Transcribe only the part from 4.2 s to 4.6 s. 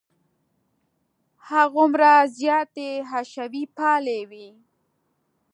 وې.